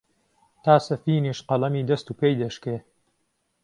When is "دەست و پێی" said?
1.89-2.39